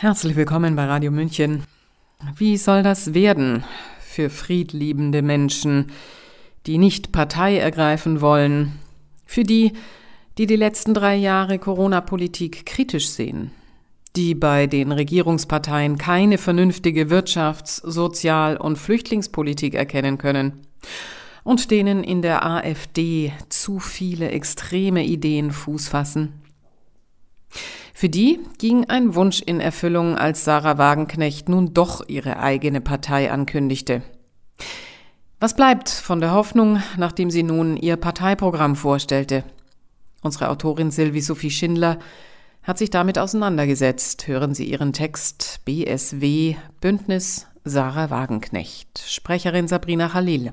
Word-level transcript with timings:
Herzlich 0.00 0.36
willkommen 0.36 0.76
bei 0.76 0.84
Radio 0.84 1.10
München. 1.10 1.64
Wie 2.36 2.56
soll 2.56 2.84
das 2.84 3.14
werden 3.14 3.64
für 3.98 4.30
friedliebende 4.30 5.22
Menschen, 5.22 5.90
die 6.66 6.78
nicht 6.78 7.10
Partei 7.10 7.58
ergreifen 7.58 8.20
wollen, 8.20 8.78
für 9.26 9.42
die, 9.42 9.72
die 10.38 10.46
die 10.46 10.54
letzten 10.54 10.94
drei 10.94 11.16
Jahre 11.16 11.58
Corona-Politik 11.58 12.64
kritisch 12.64 13.08
sehen, 13.08 13.50
die 14.14 14.36
bei 14.36 14.68
den 14.68 14.92
Regierungsparteien 14.92 15.98
keine 15.98 16.38
vernünftige 16.38 17.10
Wirtschafts-, 17.10 17.82
Sozial- 17.84 18.56
und 18.56 18.78
Flüchtlingspolitik 18.78 19.74
erkennen 19.74 20.16
können 20.16 20.60
und 21.42 21.72
denen 21.72 22.04
in 22.04 22.22
der 22.22 22.46
AfD 22.46 23.32
zu 23.48 23.80
viele 23.80 24.30
extreme 24.30 25.04
Ideen 25.04 25.50
Fuß 25.50 25.88
fassen? 25.88 26.34
Für 27.98 28.08
die 28.08 28.38
ging 28.58 28.84
ein 28.84 29.16
Wunsch 29.16 29.42
in 29.44 29.58
Erfüllung, 29.58 30.16
als 30.16 30.44
Sarah 30.44 30.78
Wagenknecht 30.78 31.48
nun 31.48 31.74
doch 31.74 32.08
ihre 32.08 32.38
eigene 32.38 32.80
Partei 32.80 33.32
ankündigte. 33.32 34.02
Was 35.40 35.56
bleibt 35.56 35.88
von 35.88 36.20
der 36.20 36.30
Hoffnung, 36.30 36.80
nachdem 36.96 37.28
sie 37.28 37.42
nun 37.42 37.76
ihr 37.76 37.96
Parteiprogramm 37.96 38.76
vorstellte? 38.76 39.42
Unsere 40.22 40.48
Autorin 40.50 40.92
Sylvie 40.92 41.20
Sophie 41.20 41.50
Schindler 41.50 41.98
hat 42.62 42.78
sich 42.78 42.90
damit 42.90 43.18
auseinandergesetzt. 43.18 44.28
Hören 44.28 44.54
Sie 44.54 44.70
ihren 44.70 44.92
Text 44.92 45.62
BSW 45.64 46.54
Bündnis 46.80 47.48
Sarah 47.64 48.10
Wagenknecht. 48.10 49.00
Sprecherin 49.04 49.66
Sabrina 49.66 50.10
Khalil. 50.10 50.52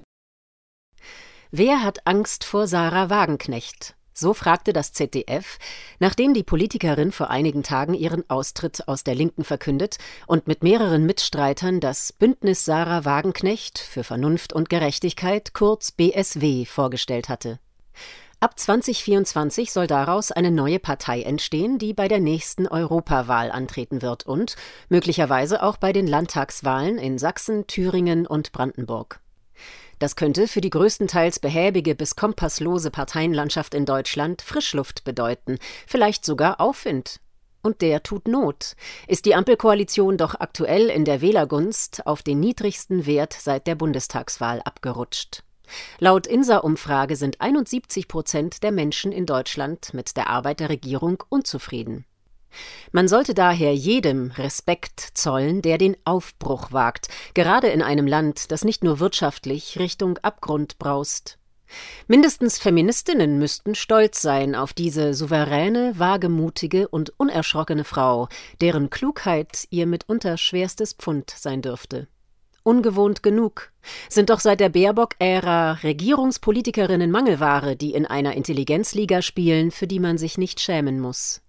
Wer 1.51 1.83
hat 1.83 2.07
Angst 2.07 2.43
vor 2.43 2.65
Sarah 2.65 3.11
Wagenknecht? 3.11 3.95
So 4.17 4.33
fragte 4.33 4.71
das 4.71 4.93
ZDF, 4.93 5.59
nachdem 5.99 6.33
die 6.33 6.43
Politikerin 6.43 7.11
vor 7.11 7.29
einigen 7.29 7.63
Tagen 7.63 7.93
ihren 7.93 8.23
Austritt 8.29 8.87
aus 8.87 9.03
der 9.03 9.13
Linken 9.13 9.43
verkündet 9.43 9.97
und 10.25 10.47
mit 10.47 10.63
mehreren 10.63 11.05
Mitstreitern 11.05 11.81
das 11.81 12.13
Bündnis 12.13 12.63
Sarah 12.63 13.03
Wagenknecht 13.03 13.77
für 13.77 14.05
Vernunft 14.05 14.53
und 14.53 14.69
Gerechtigkeit, 14.69 15.53
kurz 15.53 15.91
BSW, 15.91 16.63
vorgestellt 16.63 17.27
hatte. 17.27 17.59
Ab 18.39 18.57
2024 18.57 19.73
soll 19.73 19.87
daraus 19.87 20.31
eine 20.31 20.51
neue 20.51 20.79
Partei 20.79 21.21
entstehen, 21.23 21.77
die 21.77 21.93
bei 21.93 22.07
der 22.07 22.21
nächsten 22.21 22.69
Europawahl 22.69 23.51
antreten 23.51 24.01
wird 24.01 24.25
und 24.25 24.55
möglicherweise 24.87 25.61
auch 25.61 25.75
bei 25.75 25.91
den 25.91 26.07
Landtagswahlen 26.07 26.97
in 26.99 27.17
Sachsen, 27.17 27.67
Thüringen 27.67 28.25
und 28.25 28.53
Brandenburg. 28.53 29.19
Das 29.99 30.15
könnte 30.15 30.47
für 30.47 30.61
die 30.61 30.69
größtenteils 30.69 31.39
behäbige 31.39 31.95
bis 31.95 32.15
kompasslose 32.15 32.91
Parteienlandschaft 32.91 33.73
in 33.73 33.85
Deutschland 33.85 34.41
Frischluft 34.41 35.03
bedeuten, 35.03 35.57
vielleicht 35.87 36.25
sogar 36.25 36.59
Aufwind. 36.59 37.19
Und 37.61 37.81
der 37.81 38.03
tut 38.03 38.27
Not. 38.27 38.75
Ist 39.07 39.25
die 39.25 39.33
Ampelkoalition 39.33 40.17
doch 40.17 40.35
aktuell 40.35 40.87
in 40.89 41.03
der 41.03 41.21
Wählergunst 41.21 42.05
auf 42.05 42.21
den 42.21 42.39
niedrigsten 42.39 43.07
Wert 43.07 43.33
seit 43.33 43.65
der 43.65 43.73
Bundestagswahl 43.73 44.61
abgerutscht. 44.63 45.43
Laut 45.97 46.27
INSA-Umfrage 46.27 47.15
sind 47.15 47.41
71 47.41 48.07
Prozent 48.07 48.61
der 48.61 48.71
Menschen 48.71 49.11
in 49.11 49.25
Deutschland 49.25 49.95
mit 49.95 50.15
der 50.15 50.29
Arbeit 50.29 50.59
der 50.59 50.69
Regierung 50.69 51.23
unzufrieden. 51.29 52.05
Man 52.91 53.07
sollte 53.07 53.33
daher 53.33 53.73
jedem 53.75 54.31
Respekt 54.31 54.99
zollen, 55.13 55.61
der 55.61 55.77
den 55.77 55.97
Aufbruch 56.05 56.71
wagt, 56.71 57.09
gerade 57.33 57.67
in 57.67 57.81
einem 57.81 58.07
Land, 58.07 58.51
das 58.51 58.63
nicht 58.63 58.83
nur 58.83 58.99
wirtschaftlich 58.99 59.79
Richtung 59.79 60.17
Abgrund 60.19 60.77
braust. 60.77 61.37
Mindestens 62.07 62.59
Feministinnen 62.59 63.39
müssten 63.39 63.75
stolz 63.75 64.21
sein 64.21 64.55
auf 64.55 64.73
diese 64.73 65.13
souveräne, 65.13 65.93
wagemutige 65.97 66.87
und 66.87 67.13
unerschrockene 67.17 67.83
Frau, 67.83 68.27
deren 68.61 68.89
Klugheit 68.89 69.65
ihr 69.71 69.87
mitunter 69.87 70.37
schwerstes 70.37 70.93
Pfund 70.93 71.31
sein 71.35 71.61
dürfte. 71.61 72.07
Ungewohnt 72.63 73.21
genug, 73.21 73.71
sind 74.09 74.31
doch 74.31 74.39
seit 74.39 74.59
der 74.59 74.69
Baerbock-Ära 74.69 75.73
Regierungspolitikerinnen 75.83 77.11
Mangelware, 77.11 77.75
die 77.75 77.93
in 77.93 78.07
einer 78.07 78.33
Intelligenzliga 78.33 79.21
spielen, 79.21 79.69
für 79.69 79.85
die 79.85 79.99
man 79.99 80.17
sich 80.17 80.37
nicht 80.39 80.59
schämen 80.59 80.99
muss. 80.99 81.41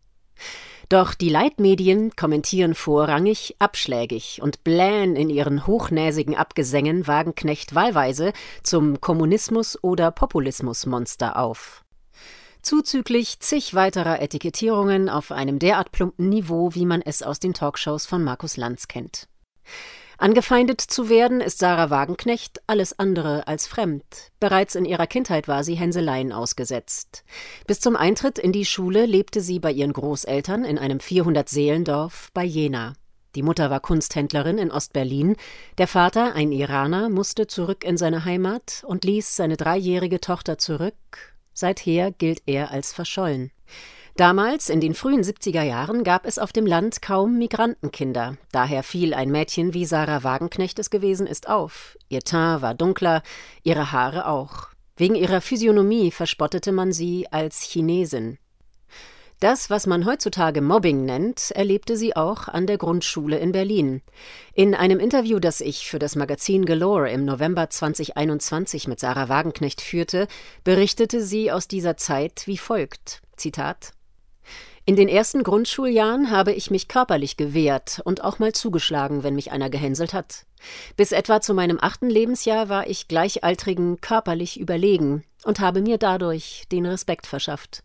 Doch 0.89 1.15
die 1.15 1.29
Leitmedien 1.29 2.15
kommentieren 2.15 2.75
vorrangig 2.75 3.57
abschlägig 3.59 4.41
und 4.41 4.63
blähen 4.63 5.17
in 5.17 5.31
ihren 5.31 5.67
hochnäsigen 5.67 6.37
Abgesängen 6.37 7.09
Wagenknecht 7.09 7.75
wahlweise 7.75 8.33
zum 8.63 9.01
Kommunismus- 9.01 9.83
oder 9.83 10.13
Populismusmonster 10.13 11.39
auf. 11.39 11.85
Zuzüglich 12.63 13.41
zig 13.41 13.75
weiterer 13.75 14.21
Etikettierungen 14.21 15.09
auf 15.09 15.33
einem 15.33 15.59
derart 15.59 15.91
plumpen 15.91 16.29
Niveau, 16.29 16.75
wie 16.75 16.87
man 16.87 17.03
es 17.03 17.23
aus 17.23 17.41
den 17.41 17.55
Talkshows 17.55 18.07
von 18.07 18.23
Markus 18.23 18.57
Lanz 18.57 18.87
kennt. 18.87 19.29
Angefeindet 20.19 20.81
zu 20.81 21.11
werden 21.11 21.43
ist 21.43 21.59
Sarah 21.59 21.91
Wagenknecht 21.91 22.63
alles 22.67 22.99
andere 22.99 23.47
als 23.47 23.67
fremd. 23.67 24.05
Bereits 24.41 24.75
in 24.75 24.87
ihrer 24.87 25.07
Kindheit 25.07 25.47
war 25.47 25.63
sie 25.63 25.75
Hänseleien 25.75 26.33
ausgesetzt. 26.33 27.23
Bis 27.67 27.81
zum 27.81 27.97
Eintritt 27.97 28.39
in 28.39 28.53
die 28.53 28.65
Schule 28.65 29.05
lebte 29.05 29.43
sie 29.43 29.59
bei 29.59 29.73
ihren 29.73 29.93
Großeltern 29.93 30.65
in 30.65 30.79
einem 30.79 30.99
400-Seelendorf 30.99 32.31
bei 32.33 32.45
Jena. 32.45 32.95
Die 33.35 33.43
Mutter 33.43 33.69
war 33.69 33.81
Kunsthändlerin 33.81 34.57
in 34.57 34.71
Ostberlin, 34.71 35.37
der 35.77 35.87
Vater, 35.87 36.35
ein 36.35 36.53
Iraner, 36.53 37.11
musste 37.11 37.47
zurück 37.47 37.85
in 37.85 37.99
seine 37.99 38.25
Heimat 38.25 38.83
und 38.87 39.05
ließ 39.05 39.37
seine 39.37 39.59
dreijährige 39.59 40.23
Tochter 40.23 40.57
zurück. 40.57 40.95
Seither 41.53 42.11
gilt 42.11 42.43
er 42.47 42.71
als 42.71 42.95
verschollen. 42.95 43.51
Damals, 44.17 44.71
in 44.71 44.81
den 44.81 44.95
frühen 44.95 45.23
70er 45.23 45.63
Jahren, 45.63 46.03
gab 46.03 46.25
es 46.25 46.39
auf 46.39 46.51
dem 46.51 46.65
Land 46.65 47.03
kaum 47.03 47.37
Migrantenkinder. 47.37 48.39
Daher 48.51 48.83
fiel 48.83 49.13
ein 49.13 49.31
Mädchen 49.31 49.75
wie 49.75 49.85
Sarah 49.85 50.25
Wagenknecht 50.25 50.79
es 50.79 50.89
gewesen 50.89 51.27
ist 51.27 51.51
auf. 51.51 51.99
Ihr 52.09 52.23
Teint 52.23 52.63
war 52.63 52.73
dunkler, 52.73 53.23
ihre 53.63 53.93
Haare 53.93 54.27
auch. 54.27 54.69
Wegen 54.97 55.17
ihrer 55.17 55.43
Physiognomie 55.43 56.11
verspottete 56.11 56.73
man 56.73 56.93
sie 56.93 57.31
als 57.31 57.61
Chinesin. 57.61 58.39
Das, 59.41 59.69
was 59.69 59.87
man 59.87 60.07
heutzutage 60.07 60.63
Mobbing 60.63 61.05
nennt, 61.05 61.51
erlebte 61.51 61.99
sie 61.99 62.17
auch 62.17 62.49
an 62.49 62.67
der 62.67 62.79
Grundschule 62.79 63.39
in 63.39 63.53
Berlin. 63.53 64.01
In 64.55 64.75
einem 64.75 64.99
Interview, 64.99 65.41
das 65.41 65.61
ich 65.61 65.87
für 65.87 65.99
das 65.99 66.17
Magazin 66.17 66.65
Galore 66.65 67.11
im 67.11 67.27
November 67.27 67.69
2021 67.69 68.89
mit 68.89 68.99
Sarah 68.99 69.29
Wagenknecht 69.29 69.83
führte, 69.83 70.27
berichtete 70.65 71.21
sie 71.23 71.53
aus 71.53 71.69
dieser 71.69 71.99
Zeit 71.99 72.45
wie 72.47 72.57
folgt: 72.57 73.21
Zitat 73.37 73.93
in 74.89 74.95
den 74.95 75.09
ersten 75.09 75.43
Grundschuljahren 75.43 76.31
habe 76.31 76.53
ich 76.53 76.71
mich 76.71 76.87
körperlich 76.87 77.37
gewehrt 77.37 78.01
und 78.05 78.23
auch 78.23 78.39
mal 78.39 78.53
zugeschlagen, 78.53 79.25
wenn 79.25 79.35
mich 79.35 79.51
einer 79.51 79.69
gehänselt 79.69 80.15
hat. 80.15 80.47
Bis 80.97 81.11
etwa 81.11 81.41
zu 81.41 81.55
meinem 81.55 81.79
achten 81.81 82.09
Lebensjahr 82.09 82.69
war 82.69 82.87
ich 82.87 83.09
Gleichaltrigen 83.09 84.01
körperlich 84.01 84.61
überlegen 84.61 85.25
und 85.43 85.59
habe 85.59 85.83
mir 85.83 85.99
dadurch 85.99 86.67
den 86.71 86.87
Respekt 86.87 87.27
verschafft. 87.27 87.83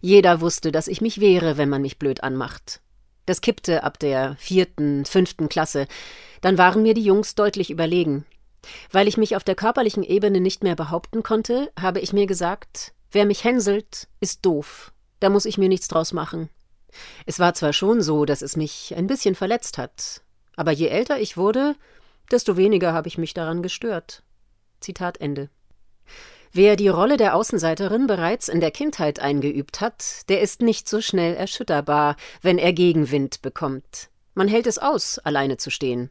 Jeder 0.00 0.40
wusste, 0.40 0.72
dass 0.72 0.88
ich 0.88 1.00
mich 1.00 1.20
wehre, 1.20 1.58
wenn 1.58 1.68
man 1.68 1.80
mich 1.80 2.00
blöd 2.00 2.24
anmacht. 2.24 2.80
Das 3.24 3.40
kippte 3.40 3.84
ab 3.84 4.00
der 4.00 4.34
vierten, 4.40 5.04
fünften 5.04 5.48
Klasse. 5.48 5.86
Dann 6.40 6.58
waren 6.58 6.82
mir 6.82 6.94
die 6.94 7.04
Jungs 7.04 7.36
deutlich 7.36 7.70
überlegen. 7.70 8.26
Weil 8.90 9.06
ich 9.06 9.16
mich 9.16 9.36
auf 9.36 9.44
der 9.44 9.54
körperlichen 9.54 10.02
Ebene 10.02 10.40
nicht 10.40 10.64
mehr 10.64 10.74
behaupten 10.74 11.22
konnte, 11.22 11.70
habe 11.80 12.00
ich 12.00 12.12
mir 12.12 12.26
gesagt, 12.26 12.94
wer 13.12 13.26
mich 13.26 13.44
hänselt, 13.44 14.08
ist 14.18 14.44
doof 14.44 14.92
da 15.22 15.30
muss 15.30 15.44
ich 15.44 15.58
mir 15.58 15.68
nichts 15.68 15.88
draus 15.88 16.12
machen. 16.12 16.48
Es 17.26 17.38
war 17.38 17.54
zwar 17.54 17.72
schon 17.72 18.02
so, 18.02 18.24
dass 18.24 18.42
es 18.42 18.56
mich 18.56 18.94
ein 18.96 19.06
bisschen 19.06 19.34
verletzt 19.34 19.78
hat, 19.78 20.22
aber 20.56 20.72
je 20.72 20.88
älter 20.88 21.18
ich 21.18 21.36
wurde, 21.36 21.74
desto 22.30 22.56
weniger 22.56 22.92
habe 22.92 23.08
ich 23.08 23.18
mich 23.18 23.34
daran 23.34 23.62
gestört. 23.62 24.22
Zitat 24.80 25.20
Ende. 25.20 25.48
Wer 26.52 26.76
die 26.76 26.88
Rolle 26.88 27.16
der 27.16 27.34
Außenseiterin 27.34 28.06
bereits 28.06 28.48
in 28.48 28.60
der 28.60 28.70
Kindheit 28.70 29.20
eingeübt 29.20 29.80
hat, 29.80 30.28
der 30.28 30.42
ist 30.42 30.60
nicht 30.60 30.86
so 30.86 31.00
schnell 31.00 31.34
erschütterbar, 31.34 32.16
wenn 32.42 32.58
er 32.58 32.74
Gegenwind 32.74 33.40
bekommt. 33.40 34.10
Man 34.34 34.48
hält 34.48 34.66
es 34.66 34.78
aus, 34.78 35.18
alleine 35.18 35.56
zu 35.56 35.70
stehen. 35.70 36.10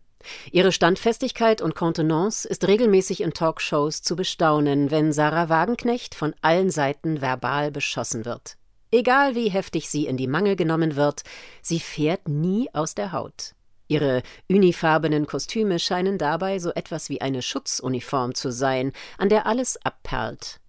Ihre 0.52 0.72
Standfestigkeit 0.72 1.62
und 1.62 1.76
Kontenance 1.76 2.48
ist 2.48 2.68
regelmäßig 2.68 3.22
in 3.22 3.34
Talkshows 3.34 4.02
zu 4.02 4.16
bestaunen, 4.16 4.90
wenn 4.90 5.14
Sarah 5.14 5.50
Wagenknecht 5.50 6.16
von 6.16 6.34
allen 6.42 6.70
Seiten 6.70 7.22
verbal 7.22 7.72
beschossen 7.72 8.26
wird. 8.26 8.58
Egal 8.92 9.36
wie 9.36 9.50
heftig 9.50 9.90
sie 9.90 10.06
in 10.06 10.18
die 10.18 10.28
Mangel 10.28 10.58
genommen 10.58 10.98
wird, 10.98 11.24
sie 11.62 11.80
fährt 11.80 12.28
nie 12.28 12.70
aus 12.74 12.94
der 12.94 13.14
Haut. 13.14 13.56
Ihre 13.88 14.22
unifarbenen 14.50 15.28
Kostüme 15.28 15.80
scheinen 15.80 16.18
dabei 16.18 16.60
so 16.60 16.72
etwas 16.72 17.10
wie 17.10 17.22
eine 17.22 17.42
Schutzuniform 17.42 18.36
zu 18.36 18.52
sein, 18.52 18.92
an 19.18 19.30
der 19.30 19.46
alles 19.46 19.78
abperlt. 19.86 20.60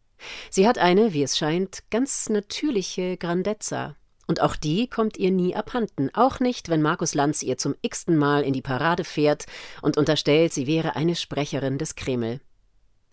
Sie 0.50 0.68
hat 0.68 0.78
eine, 0.78 1.12
wie 1.12 1.22
es 1.22 1.36
scheint, 1.36 1.82
ganz 1.90 2.28
natürliche 2.28 3.16
Grandezza. 3.16 3.96
Und 4.28 4.40
auch 4.40 4.54
die 4.54 4.86
kommt 4.86 5.16
ihr 5.16 5.32
nie 5.32 5.54
abhanden, 5.56 6.10
auch 6.14 6.38
nicht, 6.38 6.68
wenn 6.68 6.80
Markus 6.80 7.14
Lanz 7.14 7.42
ihr 7.42 7.58
zum 7.58 7.74
x-ten 7.82 8.16
Mal 8.16 8.44
in 8.44 8.52
die 8.52 8.62
Parade 8.62 9.04
fährt 9.04 9.46
und 9.82 9.96
unterstellt, 9.96 10.52
sie 10.52 10.66
wäre 10.68 10.94
eine 10.94 11.16
Sprecherin 11.16 11.76
des 11.76 11.96
Kreml. 11.96 12.40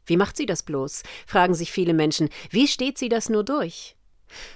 Wie 0.05 0.17
macht 0.17 0.37
sie 0.37 0.45
das 0.45 0.63
bloß? 0.63 1.03
fragen 1.25 1.55
sich 1.55 1.71
viele 1.71 1.93
Menschen. 1.93 2.29
Wie 2.51 2.67
steht 2.67 2.97
sie 2.97 3.09
das 3.09 3.29
nur 3.29 3.43
durch? 3.43 3.95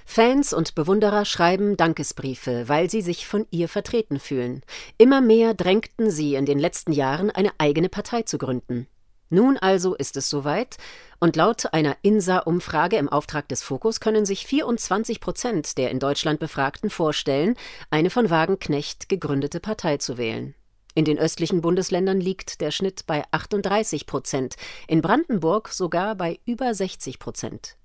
Fans 0.04 0.52
und 0.52 0.74
Bewunderer 0.74 1.24
schreiben 1.24 1.76
Dankesbriefe, 1.76 2.68
weil 2.68 2.90
sie 2.90 3.02
sich 3.02 3.26
von 3.26 3.46
ihr 3.50 3.68
vertreten 3.68 4.18
fühlen. 4.20 4.62
Immer 4.98 5.20
mehr 5.20 5.54
drängten 5.54 6.10
sie 6.10 6.34
in 6.34 6.46
den 6.46 6.58
letzten 6.58 6.92
Jahren, 6.92 7.30
eine 7.30 7.52
eigene 7.58 7.88
Partei 7.88 8.22
zu 8.22 8.38
gründen. 8.38 8.86
Nun 9.30 9.56
also 9.56 9.94
ist 9.94 10.16
es 10.16 10.30
soweit, 10.30 10.76
und 11.18 11.36
laut 11.36 11.72
einer 11.72 11.96
INSA-Umfrage 12.02 12.96
im 12.96 13.08
Auftrag 13.08 13.48
des 13.48 13.62
Fokus 13.62 13.98
können 13.98 14.26
sich 14.26 14.46
24 14.46 15.20
Prozent 15.20 15.78
der 15.78 15.90
in 15.90 15.98
Deutschland 15.98 16.38
Befragten 16.38 16.90
vorstellen, 16.90 17.56
eine 17.90 18.10
von 18.10 18.30
Wagenknecht 18.30 19.08
gegründete 19.08 19.60
Partei 19.60 19.96
zu 19.96 20.18
wählen. 20.18 20.54
In 20.94 21.04
den 21.04 21.18
östlichen 21.18 21.60
Bundesländern 21.60 22.20
liegt 22.20 22.60
der 22.60 22.70
Schnitt 22.70 23.06
bei 23.06 23.24
38 23.32 24.06
Prozent, 24.06 24.54
in 24.86 25.02
Brandenburg 25.02 25.70
sogar 25.70 26.14
bei 26.14 26.38
über 26.44 26.72
60 26.72 27.18
Prozent. 27.18 27.76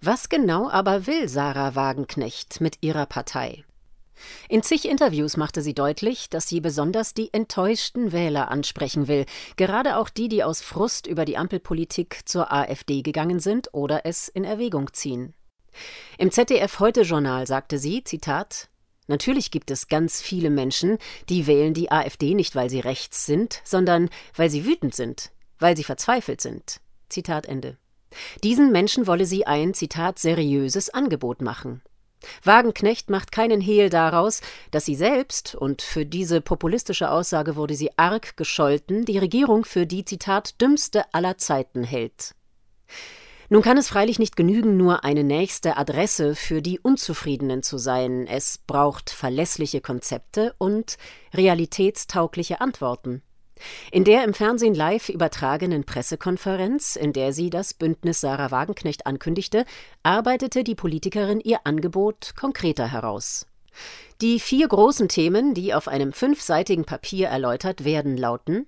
Was 0.00 0.28
genau 0.28 0.70
aber 0.70 1.06
will 1.06 1.28
Sarah 1.28 1.74
Wagenknecht 1.74 2.60
mit 2.60 2.78
ihrer 2.82 3.06
Partei? 3.06 3.64
In 4.48 4.62
zig 4.62 4.88
Interviews 4.88 5.36
machte 5.36 5.62
sie 5.62 5.74
deutlich, 5.74 6.28
dass 6.30 6.48
sie 6.48 6.60
besonders 6.60 7.14
die 7.14 7.32
enttäuschten 7.32 8.12
Wähler 8.12 8.50
ansprechen 8.50 9.08
will, 9.08 9.26
gerade 9.56 9.96
auch 9.96 10.08
die, 10.08 10.28
die 10.28 10.42
aus 10.42 10.60
Frust 10.60 11.06
über 11.06 11.24
die 11.24 11.36
Ampelpolitik 11.36 12.20
zur 12.24 12.52
AfD 12.52 13.02
gegangen 13.02 13.40
sind 13.40 13.68
oder 13.72 14.04
es 14.06 14.28
in 14.28 14.44
Erwägung 14.44 14.92
ziehen. 14.92 15.34
Im 16.18 16.30
ZDF 16.30 16.80
Heute 16.80 17.02
Journal 17.02 17.46
sagte 17.46 17.78
sie, 17.78 18.02
Zitat, 18.02 18.68
Natürlich 19.06 19.50
gibt 19.50 19.70
es 19.70 19.88
ganz 19.88 20.20
viele 20.20 20.50
Menschen, 20.50 20.98
die 21.30 21.46
wählen 21.46 21.72
die 21.72 21.90
AfD 21.90 22.34
nicht, 22.34 22.54
weil 22.54 22.68
sie 22.68 22.80
rechts 22.80 23.24
sind, 23.24 23.62
sondern 23.64 24.10
weil 24.36 24.50
sie 24.50 24.66
wütend 24.66 24.94
sind, 24.94 25.30
weil 25.58 25.76
sie 25.76 25.84
verzweifelt 25.84 26.42
sind. 26.42 26.80
Zitat 27.08 27.46
Ende. 27.46 27.78
Diesen 28.42 28.72
Menschen 28.72 29.06
wolle 29.06 29.26
sie 29.26 29.46
ein, 29.46 29.74
Zitat, 29.74 30.18
seriöses 30.18 30.90
Angebot 30.90 31.42
machen. 31.42 31.82
Wagenknecht 32.42 33.10
macht 33.10 33.32
keinen 33.32 33.60
Hehl 33.60 33.90
daraus, 33.90 34.40
dass 34.70 34.84
sie 34.84 34.96
selbst, 34.96 35.54
und 35.54 35.82
für 35.82 36.04
diese 36.04 36.40
populistische 36.40 37.10
Aussage 37.10 37.56
wurde 37.56 37.74
sie 37.74 37.90
arg 37.96 38.36
gescholten, 38.36 39.04
die 39.04 39.18
Regierung 39.18 39.64
für 39.64 39.86
die, 39.86 40.04
Zitat, 40.04 40.60
dümmste 40.60 41.04
aller 41.12 41.38
Zeiten 41.38 41.84
hält. 41.84 42.34
Nun 43.50 43.62
kann 43.62 43.78
es 43.78 43.88
freilich 43.88 44.18
nicht 44.18 44.36
genügen, 44.36 44.76
nur 44.76 45.04
eine 45.04 45.24
nächste 45.24 45.78
Adresse 45.78 46.34
für 46.34 46.60
die 46.60 46.80
Unzufriedenen 46.80 47.62
zu 47.62 47.78
sein. 47.78 48.26
Es 48.26 48.58
braucht 48.58 49.08
verlässliche 49.08 49.80
Konzepte 49.80 50.54
und 50.58 50.98
realitätstaugliche 51.32 52.60
Antworten. 52.60 53.22
In 53.90 54.04
der 54.04 54.24
im 54.24 54.34
Fernsehen 54.34 54.74
live 54.74 55.08
übertragenen 55.08 55.84
Pressekonferenz, 55.84 56.96
in 56.96 57.12
der 57.12 57.32
sie 57.32 57.50
das 57.50 57.74
Bündnis 57.74 58.20
Sarah 58.20 58.50
Wagenknecht 58.50 59.06
ankündigte, 59.06 59.64
arbeitete 60.02 60.64
die 60.64 60.74
Politikerin 60.74 61.40
ihr 61.40 61.60
Angebot 61.64 62.34
konkreter 62.36 62.90
heraus. 62.90 63.46
Die 64.20 64.40
vier 64.40 64.66
großen 64.66 65.08
Themen, 65.08 65.54
die 65.54 65.74
auf 65.74 65.88
einem 65.88 66.12
fünfseitigen 66.12 66.84
Papier 66.84 67.28
erläutert 67.28 67.84
werden, 67.84 68.16
lauten 68.16 68.66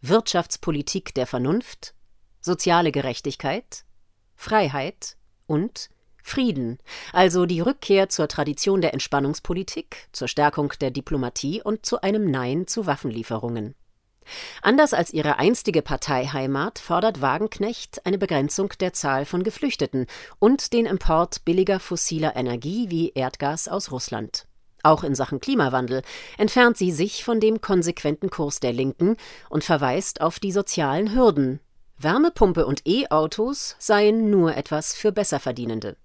Wirtschaftspolitik 0.00 1.14
der 1.14 1.26
Vernunft, 1.26 1.94
soziale 2.40 2.92
Gerechtigkeit, 2.92 3.84
Freiheit 4.36 5.16
und 5.46 5.88
Frieden, 6.22 6.78
also 7.12 7.44
die 7.44 7.60
Rückkehr 7.60 8.08
zur 8.08 8.28
Tradition 8.28 8.80
der 8.80 8.94
Entspannungspolitik, 8.94 10.08
zur 10.12 10.28
Stärkung 10.28 10.72
der 10.80 10.90
Diplomatie 10.90 11.60
und 11.62 11.84
zu 11.84 12.00
einem 12.00 12.30
Nein 12.30 12.66
zu 12.66 12.86
Waffenlieferungen. 12.86 13.74
Anders 14.62 14.94
als 14.94 15.12
ihre 15.12 15.38
einstige 15.38 15.82
Parteiheimat 15.82 16.78
fordert 16.78 17.20
Wagenknecht 17.20 18.04
eine 18.06 18.18
Begrenzung 18.18 18.70
der 18.80 18.92
Zahl 18.92 19.24
von 19.24 19.42
Geflüchteten 19.42 20.06
und 20.38 20.72
den 20.72 20.86
Import 20.86 21.44
billiger 21.44 21.80
fossiler 21.80 22.36
Energie 22.36 22.90
wie 22.90 23.10
Erdgas 23.10 23.68
aus 23.68 23.90
Russland. 23.92 24.46
Auch 24.82 25.02
in 25.02 25.14
Sachen 25.14 25.40
Klimawandel 25.40 26.02
entfernt 26.36 26.76
sie 26.76 26.92
sich 26.92 27.24
von 27.24 27.40
dem 27.40 27.60
konsequenten 27.60 28.28
Kurs 28.28 28.60
der 28.60 28.74
Linken 28.74 29.16
und 29.48 29.64
verweist 29.64 30.20
auf 30.20 30.38
die 30.38 30.52
sozialen 30.52 31.14
Hürden. 31.14 31.60
Wärmepumpe 31.96 32.66
und 32.66 32.82
E-Autos 32.86 33.76
seien 33.78 34.28
nur 34.28 34.56
etwas 34.56 34.94
für 34.94 35.10
Besserverdienende. 35.10 35.96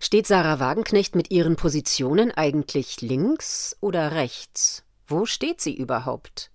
Steht 0.00 0.26
Sarah 0.26 0.60
Wagenknecht 0.60 1.14
mit 1.14 1.30
ihren 1.30 1.56
Positionen 1.56 2.32
eigentlich 2.32 3.00
links 3.00 3.76
oder 3.80 4.12
rechts? 4.12 4.84
Wo 5.06 5.24
steht 5.24 5.60
sie 5.60 5.76
überhaupt? 5.76 6.50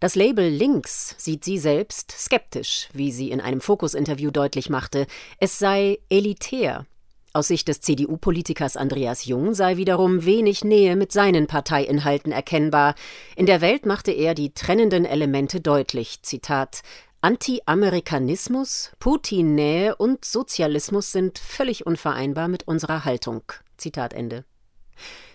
Das 0.00 0.14
Label 0.14 0.48
links 0.48 1.14
sieht 1.18 1.44
sie 1.44 1.58
selbst 1.58 2.12
skeptisch, 2.12 2.88
wie 2.92 3.12
sie 3.12 3.30
in 3.30 3.40
einem 3.40 3.60
Fokus-Interview 3.60 4.30
deutlich 4.30 4.70
machte. 4.70 5.06
Es 5.38 5.58
sei 5.58 5.98
elitär. 6.08 6.86
Aus 7.34 7.48
Sicht 7.48 7.68
des 7.68 7.80
CDU-Politikers 7.82 8.76
Andreas 8.76 9.26
Jung 9.26 9.54
sei 9.54 9.76
wiederum 9.76 10.24
wenig 10.24 10.64
Nähe 10.64 10.96
mit 10.96 11.12
seinen 11.12 11.46
Parteiinhalten 11.46 12.32
erkennbar. 12.32 12.94
In 13.36 13.46
der 13.46 13.60
Welt 13.60 13.86
machte 13.86 14.12
er 14.12 14.34
die 14.34 14.54
trennenden 14.54 15.04
Elemente 15.04 15.60
deutlich. 15.60 16.22
Zitat: 16.22 16.82
Anti-Amerikanismus, 17.20 18.92
Putin-Nähe 18.98 19.94
und 19.96 20.24
Sozialismus 20.24 21.12
sind 21.12 21.38
völlig 21.38 21.84
unvereinbar 21.84 22.48
mit 22.48 22.66
unserer 22.66 23.04
Haltung. 23.04 23.42
Zitat 23.76 24.14
Ende. 24.14 24.44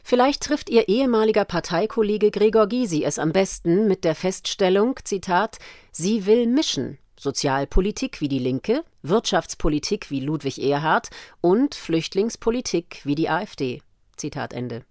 Vielleicht 0.03 0.43
trifft 0.43 0.69
ihr 0.69 0.89
ehemaliger 0.89 1.45
Parteikollege 1.45 2.29
Gregor 2.31 2.67
Gysi 2.67 3.03
es 3.03 3.19
am 3.19 3.31
besten 3.31 3.87
mit 3.87 4.03
der 4.03 4.15
Feststellung, 4.15 4.99
Zitat, 5.03 5.59
sie 5.91 6.25
will 6.25 6.47
mischen. 6.47 6.97
Sozialpolitik 7.17 8.19
wie 8.19 8.27
die 8.27 8.39
Linke, 8.39 8.83
Wirtschaftspolitik 9.01 10.11
wie 10.11 10.19
Ludwig 10.19 10.61
Erhard 10.61 11.09
und 11.39 11.73
Flüchtlingspolitik 11.73 12.99
wie 13.05 13.15
die 13.15 13.29
AfD. 13.29 13.81
Zitat 14.17 14.51
Ende. 14.51 14.83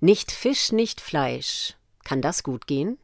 Nicht 0.00 0.30
Fisch, 0.30 0.72
nicht 0.72 1.00
Fleisch. 1.00 1.76
Kann 2.04 2.20
das 2.20 2.42
gut 2.42 2.66
gehen? 2.66 2.98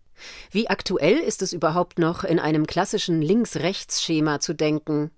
Wie 0.51 0.69
aktuell 0.69 1.19
ist 1.19 1.43
es 1.43 1.53
überhaupt 1.53 1.99
noch, 1.99 2.25
in 2.25 2.39
einem 2.39 2.67
klassischen 2.67 3.23
Links-Rechts-Schema 3.23 4.41
zu 4.41 4.55
denken? 4.55 5.11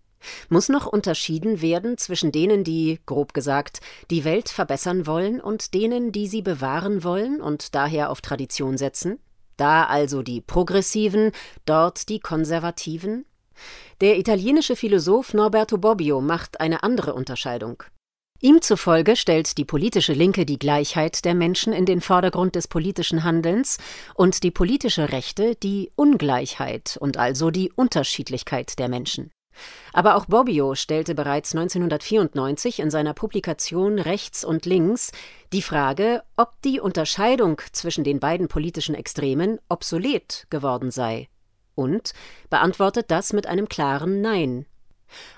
Muss 0.48 0.68
noch 0.68 0.86
unterschieden 0.86 1.60
werden 1.60 1.98
zwischen 1.98 2.32
denen, 2.32 2.64
die, 2.64 3.00
grob 3.06 3.34
gesagt, 3.34 3.80
die 4.10 4.24
Welt 4.24 4.48
verbessern 4.48 5.06
wollen 5.06 5.40
und 5.40 5.74
denen, 5.74 6.12
die 6.12 6.26
sie 6.26 6.42
bewahren 6.42 7.04
wollen 7.04 7.40
und 7.40 7.74
daher 7.74 8.10
auf 8.10 8.20
Tradition 8.20 8.78
setzen? 8.78 9.18
Da 9.56 9.84
also 9.84 10.22
die 10.22 10.40
Progressiven, 10.40 11.32
dort 11.66 12.08
die 12.08 12.20
Konservativen? 12.20 13.24
Der 14.00 14.18
italienische 14.18 14.76
Philosoph 14.76 15.34
Norberto 15.34 15.78
Bobbio 15.78 16.20
macht 16.20 16.60
eine 16.60 16.82
andere 16.82 17.14
Unterscheidung. 17.14 17.82
Ihm 18.40 18.62
zufolge 18.62 19.16
stellt 19.16 19.58
die 19.58 19.64
politische 19.64 20.12
Linke 20.12 20.46
die 20.46 20.60
Gleichheit 20.60 21.24
der 21.24 21.34
Menschen 21.34 21.72
in 21.72 21.86
den 21.86 22.00
Vordergrund 22.00 22.54
des 22.54 22.68
politischen 22.68 23.24
Handelns 23.24 23.78
und 24.14 24.44
die 24.44 24.52
politische 24.52 25.10
Rechte 25.10 25.56
die 25.56 25.90
Ungleichheit 25.96 26.96
und 27.00 27.16
also 27.16 27.50
die 27.50 27.72
Unterschiedlichkeit 27.72 28.78
der 28.78 28.88
Menschen. 28.88 29.32
Aber 29.92 30.16
auch 30.16 30.26
Bobbio 30.26 30.74
stellte 30.74 31.14
bereits 31.14 31.54
1994 31.54 32.80
in 32.80 32.90
seiner 32.90 33.14
Publikation 33.14 33.98
Rechts 33.98 34.44
und 34.44 34.66
Links 34.66 35.12
die 35.52 35.62
Frage, 35.62 36.22
ob 36.36 36.60
die 36.62 36.80
Unterscheidung 36.80 37.60
zwischen 37.72 38.04
den 38.04 38.20
beiden 38.20 38.48
politischen 38.48 38.94
Extremen 38.94 39.58
obsolet 39.68 40.46
geworden 40.50 40.90
sei. 40.90 41.28
Und 41.74 42.12
beantwortet 42.50 43.10
das 43.10 43.32
mit 43.32 43.46
einem 43.46 43.68
klaren 43.68 44.20
Nein. 44.20 44.66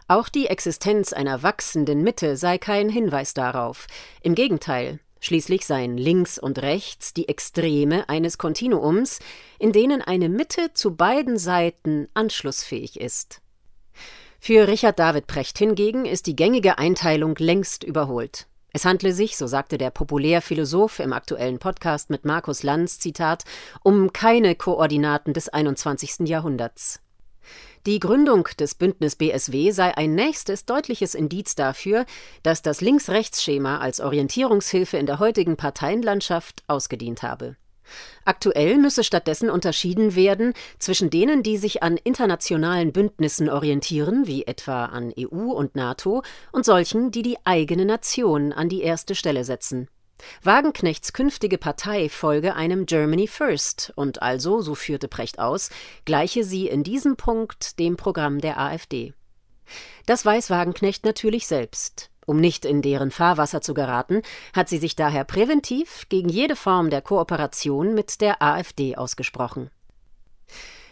Auch 0.09 0.29
die 0.29 0.47
Existenz 0.47 1.13
einer 1.13 1.43
wachsenden 1.43 2.03
Mitte 2.03 2.37
sei 2.37 2.59
kein 2.59 2.89
Hinweis 2.89 3.35
darauf. 3.35 3.87
Im 4.23 4.35
Gegenteil, 4.35 4.99
Schließlich 5.23 5.67
seien 5.67 5.99
links 5.99 6.39
und 6.39 6.63
rechts 6.63 7.13
die 7.13 7.29
Extreme 7.29 8.09
eines 8.09 8.39
Kontinuums, 8.39 9.19
in 9.59 9.73
denen 9.73 10.01
eine 10.01 10.31
Mitte 10.31 10.73
zu 10.73 10.97
beiden 10.97 11.37
Seiten 11.37 12.09
anschlussfähig 12.15 12.99
ist. 12.99 13.43
Für 14.43 14.67
Richard 14.69 14.99
David 14.99 15.27
Precht 15.27 15.59
hingegen 15.59 16.07
ist 16.07 16.27
die 16.27 16.35
gängige 16.35 16.79
Einteilung 16.79 17.37
längst 17.37 17.85
überholt. 17.85 18.47
Es 18.73 18.87
handle 18.87 19.13
sich, 19.13 19.37
so 19.37 19.47
sagte 19.47 19.77
der 19.77 19.91
Populärphilosoph 19.91 20.99
im 21.01 21.13
aktuellen 21.13 21.59
Podcast 21.59 22.09
mit 22.09 22.25
Markus 22.25 22.63
Lanz, 22.63 22.99
Zitat, 22.99 23.45
um 23.83 24.15
keine 24.15 24.55
Koordinaten 24.55 25.35
des 25.35 25.51
21. 25.51 26.27
Jahrhunderts. 26.27 27.01
Die 27.85 27.99
Gründung 27.99 28.49
des 28.59 28.75
Bündnis 28.75 29.17
BSW 29.17 29.73
sei 29.73 29.95
ein 29.95 30.15
nächstes 30.15 30.65
deutliches 30.65 31.15
Indiz 31.15 31.55
dafür, 31.55 32.07
dass 32.43 32.63
das 32.63 32.81
Links-Rechts-Schema 32.81 33.79
als 33.79 34.01
Orientierungshilfe 34.01 34.97
in 34.97 35.05
der 35.05 35.19
heutigen 35.19 35.59
Parteienlandschaft 35.59 36.63
ausgedient 36.67 37.23
habe. 37.23 37.57
Aktuell 38.25 38.79
müsse 38.79 39.05
stattdessen 39.05 39.51
unterschieden 39.51 40.15
werden 40.15 40.55
zwischen 40.79 41.11
denen, 41.11 41.43
die 41.43 41.57
sich 41.57 41.83
an 41.83 41.97
internationalen 41.97 42.93
Bündnissen 42.93 43.49
orientieren, 43.49 44.27
wie 44.27 44.45
etwa 44.45 44.87
an 44.87 45.13
EU 45.19 45.53
und 45.53 45.75
NATO, 45.75 46.23
und 46.53 46.65
solchen, 46.65 47.11
die 47.11 47.23
die 47.23 47.39
eigene 47.45 47.85
Nation 47.85 48.53
an 48.53 48.69
die 48.69 48.83
erste 48.83 49.15
Stelle 49.15 49.45
setzen. 49.45 49.89
Wagenknechts 50.43 51.13
künftige 51.13 51.59
Partei 51.59 52.09
folge 52.09 52.55
einem 52.55 52.87
Germany 52.87 53.27
First 53.27 53.93
und 53.97 54.23
also, 54.23 54.61
so 54.61 54.75
führte 54.75 55.09
Precht 55.09 55.39
aus, 55.39 55.71
gleiche 56.05 56.45
sie 56.45 56.69
in 56.69 56.83
diesem 56.83 57.17
Punkt 57.17 57.79
dem 57.79 57.97
Programm 57.97 58.41
der 58.41 58.59
AfD. 58.59 59.15
Das 60.07 60.25
weiß 60.25 60.51
Wagenknecht 60.51 61.05
natürlich 61.05 61.47
selbst. 61.47 62.11
Um 62.31 62.37
nicht 62.37 62.65
in 62.65 62.81
deren 62.81 63.11
Fahrwasser 63.11 63.61
zu 63.61 63.75
geraten, 63.75 64.23
hat 64.55 64.69
sie 64.69 64.79
sich 64.79 64.95
daher 64.95 65.25
präventiv 65.25 66.07
gegen 66.11 66.29
jede 66.29 66.55
Form 66.55 66.89
der 66.89 67.03
Kooperation 67.03 67.93
mit 67.93 68.21
der 68.21 68.41
AfD 68.41 68.95
ausgesprochen. 68.95 69.69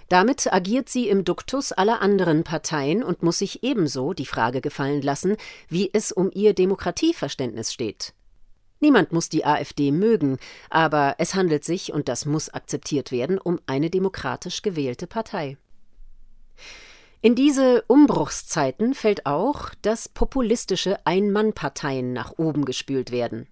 Damit 0.08 0.52
agiert 0.52 0.88
sie 0.88 1.08
im 1.08 1.22
Duktus 1.22 1.70
aller 1.70 2.02
anderen 2.02 2.42
Parteien 2.42 3.04
und 3.04 3.22
muss 3.22 3.38
sich 3.38 3.62
ebenso 3.62 4.14
die 4.14 4.26
Frage 4.26 4.60
gefallen 4.60 5.00
lassen, 5.00 5.36
wie 5.68 5.88
es 5.92 6.10
um 6.10 6.32
ihr 6.34 6.54
Demokratieverständnis 6.54 7.72
steht. 7.72 8.14
Niemand 8.80 9.12
muss 9.12 9.28
die 9.28 9.44
AfD 9.44 9.92
mögen, 9.92 10.38
aber 10.70 11.14
es 11.18 11.36
handelt 11.36 11.62
sich, 11.62 11.92
und 11.92 12.08
das 12.08 12.26
muss 12.26 12.48
akzeptiert 12.48 13.12
werden, 13.12 13.38
um 13.38 13.60
eine 13.66 13.90
demokratisch 13.90 14.62
gewählte 14.62 15.06
Partei. 15.06 15.56
In 17.20 17.34
diese 17.34 17.82
Umbruchszeiten 17.88 18.94
fällt 18.94 19.26
auch, 19.26 19.70
dass 19.82 20.08
populistische 20.08 21.04
Ein-Mann-Parteien 21.04 22.12
nach 22.12 22.38
oben 22.38 22.64
gespült 22.64 23.10
werden. 23.10 23.48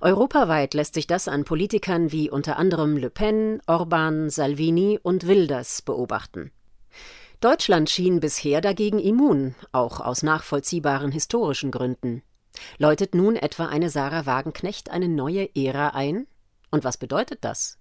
Europaweit 0.00 0.74
lässt 0.74 0.94
sich 0.94 1.08
das 1.08 1.26
an 1.26 1.44
Politikern 1.44 2.12
wie 2.12 2.30
unter 2.30 2.56
anderem 2.56 2.96
Le 2.96 3.10
Pen, 3.10 3.60
Orban, 3.66 4.30
Salvini 4.30 4.98
und 5.02 5.26
Wilders 5.26 5.82
beobachten. 5.82 6.52
Deutschland 7.40 7.90
schien 7.90 8.20
bisher 8.20 8.60
dagegen 8.60 8.98
immun, 8.98 9.54
auch 9.72 10.00
aus 10.00 10.22
nachvollziehbaren 10.22 11.10
historischen 11.10 11.70
Gründen. 11.70 12.22
Läutet 12.78 13.14
nun 13.14 13.34
etwa 13.34 13.66
eine 13.66 13.90
Sarah 13.90 14.26
Wagenknecht 14.26 14.90
eine 14.90 15.08
neue 15.08 15.48
Ära 15.56 15.88
ein? 15.88 16.26
Und 16.70 16.84
was 16.84 16.96
bedeutet 16.96 17.38
das? 17.42 17.78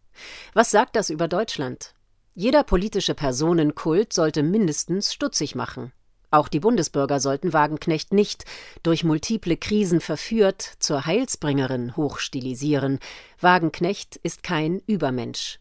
Was 0.53 0.71
sagt 0.71 0.95
das 0.95 1.09
über 1.09 1.27
Deutschland? 1.27 1.93
Jeder 2.33 2.63
politische 2.63 3.15
Personenkult 3.15 4.13
sollte 4.13 4.43
mindestens 4.43 5.13
stutzig 5.13 5.55
machen. 5.55 5.91
Auch 6.31 6.47
die 6.47 6.59
Bundesbürger 6.59 7.19
sollten 7.19 7.53
Wagenknecht 7.53 8.13
nicht, 8.13 8.45
durch 8.83 9.03
multiple 9.03 9.57
Krisen 9.57 9.99
verführt, 9.99 10.73
zur 10.79 11.05
Heilsbringerin 11.05 11.97
hochstilisieren. 11.97 12.99
Wagenknecht 13.41 14.17
ist 14.17 14.43
kein 14.43 14.81
Übermensch. 14.85 15.59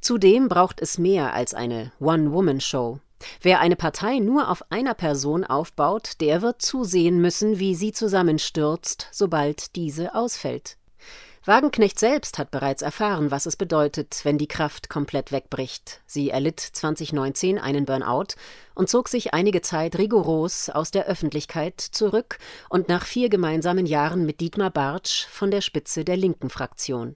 Zudem 0.00 0.48
braucht 0.48 0.80
es 0.80 0.98
mehr 0.98 1.34
als 1.34 1.54
eine 1.54 1.92
One-Woman-Show. 2.00 2.98
Wer 3.40 3.60
eine 3.60 3.76
Partei 3.76 4.18
nur 4.18 4.50
auf 4.50 4.70
einer 4.70 4.94
Person 4.94 5.44
aufbaut, 5.44 6.20
der 6.20 6.42
wird 6.42 6.62
zusehen 6.62 7.20
müssen, 7.20 7.58
wie 7.58 7.74
sie 7.74 7.92
zusammenstürzt, 7.92 9.08
sobald 9.12 9.76
diese 9.76 10.14
ausfällt. 10.14 10.76
Wagenknecht 11.46 12.00
selbst 12.00 12.38
hat 12.38 12.50
bereits 12.50 12.82
erfahren, 12.82 13.30
was 13.30 13.46
es 13.46 13.54
bedeutet, 13.54 14.20
wenn 14.24 14.36
die 14.36 14.48
Kraft 14.48 14.88
komplett 14.88 15.30
wegbricht. 15.30 16.00
Sie 16.04 16.30
erlitt 16.30 16.58
2019 16.58 17.60
einen 17.60 17.84
Burnout 17.84 18.34
und 18.74 18.88
zog 18.88 19.08
sich 19.08 19.32
einige 19.32 19.60
Zeit 19.62 19.96
rigoros 19.96 20.70
aus 20.70 20.90
der 20.90 21.06
Öffentlichkeit 21.06 21.80
zurück 21.80 22.38
und 22.68 22.88
nach 22.88 23.06
vier 23.06 23.28
gemeinsamen 23.28 23.86
Jahren 23.86 24.26
mit 24.26 24.40
Dietmar 24.40 24.70
Bartsch 24.70 25.26
von 25.28 25.52
der 25.52 25.60
Spitze 25.60 26.04
der 26.04 26.16
linken 26.16 26.50
Fraktion. 26.50 27.14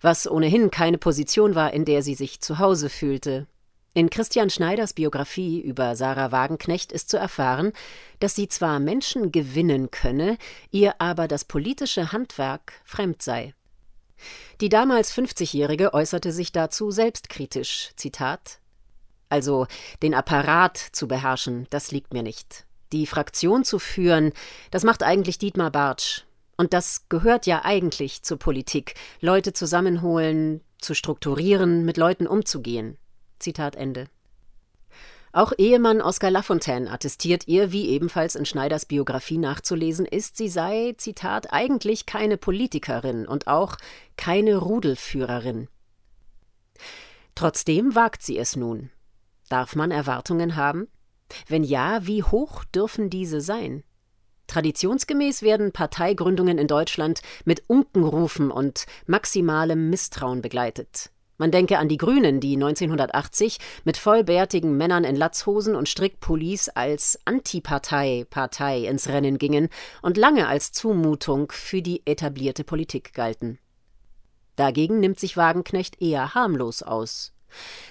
Was 0.00 0.26
ohnehin 0.26 0.70
keine 0.70 0.96
Position 0.96 1.54
war, 1.54 1.74
in 1.74 1.84
der 1.84 2.02
sie 2.02 2.14
sich 2.14 2.40
zu 2.40 2.58
Hause 2.58 2.88
fühlte. 2.88 3.46
In 3.92 4.08
Christian 4.08 4.50
Schneiders 4.50 4.92
Biografie 4.92 5.60
über 5.60 5.96
Sarah 5.96 6.30
Wagenknecht 6.30 6.92
ist 6.92 7.08
zu 7.08 7.16
erfahren, 7.16 7.72
dass 8.20 8.36
sie 8.36 8.46
zwar 8.46 8.78
Menschen 8.78 9.32
gewinnen 9.32 9.90
könne, 9.90 10.38
ihr 10.70 11.00
aber 11.00 11.26
das 11.26 11.44
politische 11.44 12.12
Handwerk 12.12 12.72
fremd 12.84 13.20
sei. 13.20 13.52
Die 14.60 14.68
damals 14.68 15.12
50-Jährige 15.12 15.92
äußerte 15.92 16.30
sich 16.30 16.52
dazu 16.52 16.92
selbstkritisch: 16.92 17.90
Zitat: 17.96 18.60
Also, 19.28 19.66
den 20.04 20.14
Apparat 20.14 20.78
zu 20.78 21.08
beherrschen, 21.08 21.66
das 21.70 21.90
liegt 21.90 22.14
mir 22.14 22.22
nicht. 22.22 22.66
Die 22.92 23.06
Fraktion 23.08 23.64
zu 23.64 23.80
führen, 23.80 24.32
das 24.70 24.84
macht 24.84 25.02
eigentlich 25.02 25.38
Dietmar 25.38 25.72
Bartsch. 25.72 26.22
Und 26.56 26.74
das 26.74 27.08
gehört 27.08 27.46
ja 27.46 27.64
eigentlich 27.64 28.22
zur 28.22 28.38
Politik: 28.38 28.94
Leute 29.20 29.52
zusammenholen, 29.52 30.60
zu 30.78 30.94
strukturieren, 30.94 31.84
mit 31.84 31.96
Leuten 31.96 32.28
umzugehen. 32.28 32.96
Zitat 33.40 33.76
Ende. 33.76 34.06
Auch 35.32 35.52
Ehemann 35.58 36.00
Oskar 36.00 36.30
Lafontaine 36.30 36.90
attestiert 36.90 37.46
ihr, 37.46 37.70
wie 37.70 37.88
ebenfalls 37.88 38.34
in 38.34 38.44
Schneiders 38.44 38.84
Biografie 38.84 39.38
nachzulesen 39.38 40.04
ist, 40.04 40.36
sie 40.36 40.48
sei, 40.48 40.94
Zitat, 40.96 41.52
eigentlich 41.52 42.04
keine 42.04 42.36
Politikerin 42.36 43.26
und 43.26 43.46
auch 43.46 43.76
keine 44.16 44.56
Rudelführerin. 44.56 45.68
Trotzdem 47.36 47.94
wagt 47.94 48.22
sie 48.22 48.38
es 48.38 48.56
nun. 48.56 48.90
Darf 49.48 49.76
man 49.76 49.92
Erwartungen 49.92 50.56
haben? 50.56 50.88
Wenn 51.46 51.62
ja, 51.62 52.06
wie 52.06 52.24
hoch 52.24 52.64
dürfen 52.64 53.08
diese 53.08 53.40
sein? 53.40 53.84
Traditionsgemäß 54.48 55.42
werden 55.42 55.70
Parteigründungen 55.70 56.58
in 56.58 56.66
Deutschland 56.66 57.22
mit 57.44 57.62
Unkenrufen 57.68 58.50
und 58.50 58.86
maximalem 59.06 59.90
Misstrauen 59.90 60.42
begleitet. 60.42 61.12
Man 61.40 61.50
denke 61.50 61.78
an 61.78 61.88
die 61.88 61.96
Grünen, 61.96 62.38
die 62.38 62.52
1980 62.52 63.60
mit 63.84 63.96
vollbärtigen 63.96 64.76
Männern 64.76 65.04
in 65.04 65.16
Latzhosen 65.16 65.74
und 65.74 65.88
Strickpullis 65.88 66.68
als 66.68 67.18
Antipartei-Partei 67.24 68.80
ins 68.80 69.08
Rennen 69.08 69.38
gingen 69.38 69.70
und 70.02 70.18
lange 70.18 70.48
als 70.48 70.72
Zumutung 70.72 71.50
für 71.50 71.80
die 71.80 72.02
etablierte 72.04 72.62
Politik 72.62 73.14
galten. 73.14 73.58
Dagegen 74.56 75.00
nimmt 75.00 75.18
sich 75.18 75.38
Wagenknecht 75.38 76.02
eher 76.02 76.34
harmlos 76.34 76.82
aus. 76.82 77.32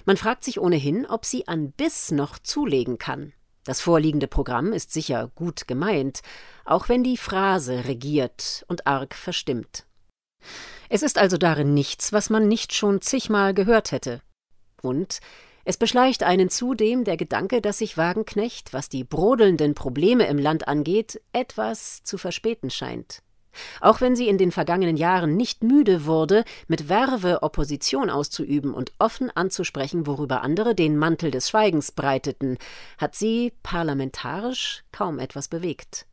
Man 0.06 0.16
fragt 0.16 0.44
sich 0.44 0.60
ohnehin, 0.60 1.08
ob 1.08 1.26
sie 1.26 1.48
an 1.48 1.72
Biss 1.72 2.12
noch 2.12 2.38
zulegen 2.38 3.00
kann. 3.00 3.34
Das 3.64 3.82
vorliegende 3.82 4.28
Programm 4.28 4.74
ist 4.74 4.94
sicher 4.94 5.32
gut 5.34 5.68
gemeint, 5.68 6.22
auch 6.66 6.88
wenn 6.88 7.04
die 7.04 7.18
Phrase 7.18 7.86
regiert 7.86 8.64
und 8.68 8.86
arg 8.86 9.16
verstimmt. 9.16 9.88
Es 10.90 11.04
ist 11.04 11.20
also 11.20 11.38
darin 11.38 11.74
nichts, 11.74 12.12
was 12.12 12.30
man 12.30 12.48
nicht 12.48 12.74
schon 12.74 13.02
zigmal 13.02 13.54
gehört 13.54 13.92
hätte. 13.92 14.22
Und 14.82 15.20
es 15.64 15.78
beschleicht 15.78 16.24
einen 16.24 16.50
zudem 16.50 17.04
der 17.04 17.16
Gedanke, 17.16 17.62
dass 17.62 17.78
sich 17.78 17.96
Wagenknecht, 17.96 18.74
was 18.74 18.90
die 18.90 19.04
brodelnden 19.04 19.76
Probleme 19.76 20.26
im 20.26 20.40
Land 20.40 20.68
angeht, 20.68 21.22
etwas 21.32 22.04
zu 22.04 22.18
verspäten 22.18 22.72
scheint. 22.72 23.22
Auch 23.82 24.02
wenn 24.02 24.16
sie 24.16 24.28
in 24.28 24.38
den 24.38 24.52
vergangenen 24.52 24.98
Jahren 24.98 25.36
nicht 25.36 25.64
müde 25.64 26.06
wurde, 26.06 26.44
mit 26.68 26.90
Werve 26.90 27.44
Opposition 27.44 28.10
auszuüben 28.10 28.74
und 28.74 28.94
offen 29.00 29.30
anzusprechen, 29.30 30.08
worüber 30.08 30.42
andere 30.42 30.76
den 30.76 30.98
Mantel 30.98 31.30
des 31.30 31.50
Schweigens 31.50 31.92
breiteten, 31.92 32.58
hat 32.98 33.16
sie 33.16 33.54
parlamentarisch 33.62 34.84
kaum 34.92 35.20
etwas 35.20 35.48
bewegt. 35.48 36.06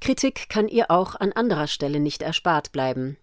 Kritik 0.00 0.48
kann 0.48 0.68
ihr 0.68 0.90
auch 0.90 1.14
an 1.14 1.32
anderer 1.32 1.66
Stelle 1.66 2.00
nicht 2.00 2.22
erspart 2.22 2.70
bleiben. 2.70 3.16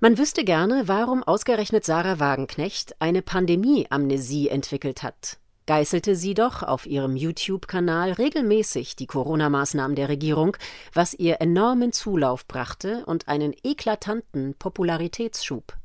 Man 0.00 0.16
wüsste 0.16 0.44
gerne, 0.44 0.86
warum 0.86 1.24
ausgerechnet 1.24 1.84
Sarah 1.84 2.20
Wagenknecht 2.20 2.94
eine 3.00 3.20
Pandemie-Amnesie 3.20 4.48
entwickelt 4.48 5.02
hat. 5.02 5.38
Geißelte 5.66 6.14
sie 6.14 6.34
doch 6.34 6.62
auf 6.62 6.86
ihrem 6.86 7.16
YouTube-Kanal 7.16 8.12
regelmäßig 8.12 8.94
die 8.94 9.06
Corona-Maßnahmen 9.06 9.96
der 9.96 10.08
Regierung, 10.08 10.56
was 10.94 11.14
ihr 11.14 11.40
enormen 11.40 11.92
Zulauf 11.92 12.46
brachte 12.46 13.04
und 13.06 13.28
einen 13.28 13.54
eklatanten 13.64 14.54
Popularitätsschub. 14.54 15.76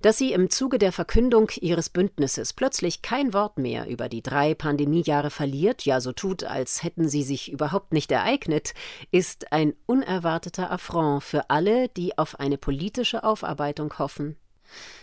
Dass 0.00 0.18
sie 0.18 0.32
im 0.32 0.50
Zuge 0.50 0.78
der 0.78 0.92
Verkündung 0.92 1.50
ihres 1.60 1.88
Bündnisses 1.88 2.52
plötzlich 2.52 3.02
kein 3.02 3.32
Wort 3.32 3.58
mehr 3.58 3.86
über 3.88 4.08
die 4.08 4.22
drei 4.22 4.54
Pandemiejahre 4.54 5.30
verliert, 5.30 5.84
ja 5.84 6.00
so 6.00 6.12
tut, 6.12 6.44
als 6.44 6.82
hätten 6.82 7.08
sie 7.08 7.22
sich 7.22 7.50
überhaupt 7.52 7.92
nicht 7.92 8.10
ereignet, 8.10 8.74
ist 9.10 9.52
ein 9.52 9.74
unerwarteter 9.86 10.70
Affront 10.70 11.22
für 11.22 11.50
alle, 11.50 11.88
die 11.88 12.18
auf 12.18 12.40
eine 12.40 12.58
politische 12.58 13.24
Aufarbeitung 13.24 13.98
hoffen. 13.98 14.36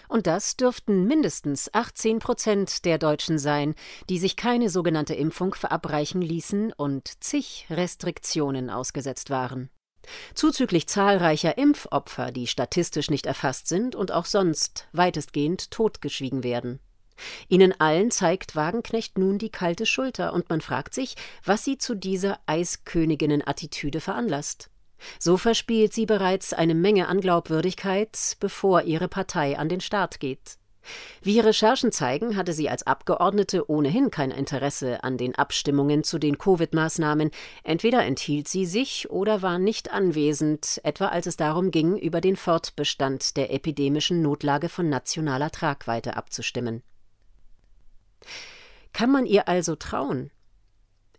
Und 0.08 0.25
das 0.28 0.58
dürften 0.58 1.06
mindestens 1.06 1.74
18 1.74 2.20
Prozent 2.20 2.86
der 2.86 2.98
Deutschen 2.98 3.38
sein, 3.38 3.75
die 4.10 4.18
sich 4.18 4.36
keine 4.36 4.70
sogenannte 4.70 5.13
Impfung 5.13 5.54
verabreichen 5.54 6.22
ließen 6.22 6.74
und 6.74 7.24
zig 7.24 7.68
Restriktionen 7.70 8.70
ausgesetzt 8.70 9.30
waren. 9.30 9.70
Zuzüglich 10.34 10.88
zahlreicher 10.88 11.58
Impfopfer, 11.58 12.32
die 12.32 12.48
statistisch 12.48 13.10
nicht 13.10 13.25
erfasst 13.25 13.68
sind 13.68 13.96
und 13.96 14.12
auch 14.12 14.25
sonst 14.25 14.88
weitestgehend 14.91 15.72
totgeschwiegen 15.72 16.44
werden. 16.44 16.79
Ihnen 17.48 17.79
allen 17.79 18.12
zeigt 18.12 18.56
Wagenknecht 18.56 19.18
nun 19.18 19.38
die 19.38 19.50
kalte 19.50 19.86
Schulter, 19.86 20.34
und 20.34 20.50
man 20.50 20.62
fragt 20.62 20.94
sich, 20.94 21.15
was 21.44 21.65
sie 21.65 21.77
zu 21.77 21.96
dieser 21.96 22.39
Eisköniginnen-Attitüde 22.46 24.00
veranlasst. 24.00 24.70
So 25.18 25.38
verspielt 25.38 25.94
sie 25.94 26.06
bereits 26.06 26.53
eine 26.53 26.75
Menge 26.75 27.08
an 27.08 27.22
Glaubwürdigkeit, 27.22 28.38
bevor 28.39 28.84
ihre 28.84 29.08
Partei 29.08 29.58
an 29.58 29.70
den 29.70 29.82
Start 29.82 30.20
geht. 30.20 30.59
Wie 31.22 31.39
Recherchen 31.39 31.91
zeigen, 31.91 32.36
hatte 32.36 32.53
sie 32.53 32.69
als 32.69 32.86
Abgeordnete 32.86 33.69
ohnehin 33.69 34.12
kein 34.12 34.31
Interesse 34.31 35.03
an 35.03 35.17
den 35.17 35.36
Abstimmungen 35.36 36.03
zu 36.03 36.17
den 36.17 36.38
Covid-Maßnahmen. 36.38 37.31
Entweder 37.63 38.03
enthielt 38.03 38.48
sie 38.48 38.65
sich 38.65 39.10
oder 39.10 39.41
war 39.41 39.60
nicht 39.60 39.91
anwesend, 39.91 40.79
etwa 40.84 41.08
als 41.08 41.27
es 41.27 41.38
darum 41.38 41.72
ging, 41.72 41.98
über 41.98 42.22
den 42.22 42.36
Fortbestand 42.36 43.38
der 43.38 43.53
epidemischen 43.53 44.22
Notlage 44.22 44.69
von 44.69 44.89
nationaler 44.89 45.51
Tragweite 45.51 46.15
abzustimmen. 46.15 46.84
Kann 48.93 49.12
man 49.12 49.25
ihr 49.25 49.48
also 49.48 49.75
trauen? 49.75 50.31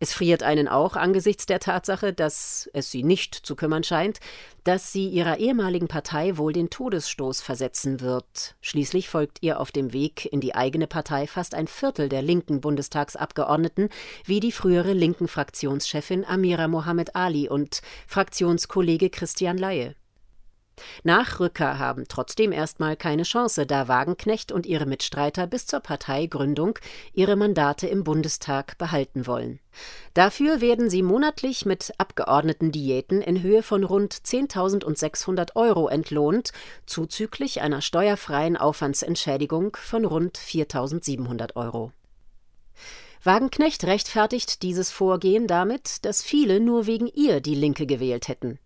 Es 0.02 0.14
friert 0.14 0.42
einen 0.42 0.66
auch 0.66 0.97
angesichts 0.97 1.45
der 1.45 1.61
Tatsache, 1.61 2.14
dass 2.14 2.71
es 2.73 2.90
sie 2.90 3.02
nicht 3.02 3.35
zu 3.35 3.54
kümmern 3.54 3.85
scheint, 3.85 4.19
dass 4.64 4.92
sie 4.92 5.07
ihrer 5.07 5.37
ehemaligen 5.37 5.88
Partei 5.88 6.38
wohl 6.38 6.54
den 6.54 6.71
Todesstoß 6.71 7.42
versetzen 7.42 8.00
wird. 8.00 8.57
Schließlich 8.62 9.11
folgt 9.11 9.42
ihr 9.42 9.61
auf 9.61 9.73
dem 9.73 9.92
Weg 9.92 10.25
in 10.25 10.40
die 10.40 10.54
eigene 10.54 10.87
Partei 10.87 11.26
fast 11.26 11.54
ein 11.54 11.66
Viertel 11.66 12.09
der 12.09 12.23
linken 12.23 12.62
Bundestagsabgeordneten, 12.62 13.90
wie 14.25 14.40
die 14.40 14.52
frühere 14.52 14.95
linken 14.95 15.28
Fraktionschefin 15.28 16.25
Amira 16.25 16.66
Mohammed 16.66 17.14
Ali 17.14 17.50
und 17.50 17.83
Fraktionskollege 18.07 19.11
Christian 19.11 19.59
Laie. 19.59 19.95
Nachrücker 21.02 21.78
haben 21.78 22.06
trotzdem 22.08 22.52
erstmal 22.52 22.96
keine 22.96 23.22
Chance, 23.22 23.66
da 23.66 23.88
Wagenknecht 23.88 24.52
und 24.52 24.66
ihre 24.66 24.87
Mitstreiter 24.87 25.46
bis 25.46 25.66
zur 25.66 25.80
Parteigründung 25.80 26.78
ihre 27.12 27.37
Mandate 27.37 27.87
im 27.87 28.04
Bundestag 28.04 28.78
behalten 28.78 29.26
wollen. 29.26 29.60
Dafür 30.14 30.60
werden 30.60 30.90
sie 30.90 31.02
monatlich 31.02 31.64
mit 31.64 31.92
Abgeordnetendiäten 31.99 33.22
in 33.22 33.42
Höhe 33.42 33.62
von 33.62 33.84
rund 33.84 34.14
10.600 34.14 35.54
Euro 35.54 35.88
entlohnt, 35.88 36.52
zuzüglich 36.87 37.60
einer 37.60 37.80
steuerfreien 37.80 38.56
Aufwandsentschädigung 38.56 39.76
von 39.80 40.04
rund 40.04 40.38
4.700 40.38 41.56
Euro. 41.56 41.92
Wagenknecht 43.22 43.84
rechtfertigt 43.84 44.62
dieses 44.62 44.90
Vorgehen 44.90 45.46
damit, 45.46 46.04
dass 46.06 46.22
viele 46.22 46.58
nur 46.58 46.87
wegen 46.87 47.06
ihr 47.06 47.40
die 47.40 47.54
Linke 47.54 47.84
gewählt 47.84 48.28
hätten. 48.28 48.58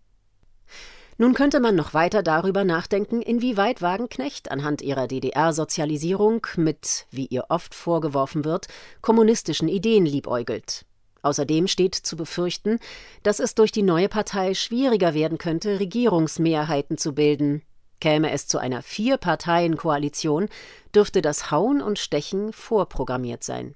Nun 1.17 1.33
könnte 1.33 1.61
man 1.61 1.75
noch 1.75 1.93
weiter 1.93 2.23
darüber 2.23 2.65
nachdenken, 2.65 3.21
inwieweit 3.21 3.81
Wagenknecht 3.81 4.51
anhand 4.51 4.81
ihrer 4.81 5.07
DDR-Sozialisierung 5.07 6.45
mit, 6.57 7.07
wie 7.09 7.27
ihr 7.27 7.45
oft 7.47 7.73
vorgeworfen 7.73 8.43
wird, 8.43 8.67
kommunistischen 9.01 9.69
Ideen 9.69 10.05
liebäugelt. 10.05 10.85
Außerdem 11.21 11.67
steht 11.67 11.95
zu 11.95 12.17
befürchten, 12.17 12.79
dass 13.23 13.39
es 13.39 13.55
durch 13.55 13.71
die 13.71 13.81
neue 13.81 14.09
Partei 14.09 14.53
schwieriger 14.53 15.13
werden 15.13 15.37
könnte, 15.37 15.79
Regierungsmehrheiten 15.79 16.97
zu 16.97 17.15
bilden. 17.15 17.61
Käme 18.01 18.31
es 18.31 18.47
zu 18.47 18.57
einer 18.57 18.81
Vier-Parteien-Koalition, 18.81 20.49
dürfte 20.93 21.21
das 21.21 21.49
Hauen 21.49 21.81
und 21.81 21.97
Stechen 21.97 22.51
vorprogrammiert 22.51 23.43
sein. 23.43 23.73